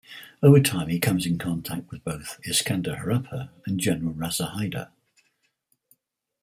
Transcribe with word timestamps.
Over 0.41 0.59
time, 0.59 0.87
he 0.89 0.97
comes 0.99 1.27
in 1.27 1.37
contact 1.37 1.91
with 1.91 2.03
both 2.03 2.39
Iskander 2.43 2.95
Harappa 3.03 3.49
and 3.67 3.79
General 3.79 4.15
Raza 4.15 4.49
Hyder. 4.49 4.87